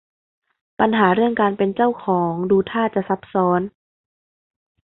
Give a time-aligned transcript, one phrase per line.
[0.79, 3.61] ปัญหาเรื่องการเป็นเจ้าของดูท่าจะซับซ้อน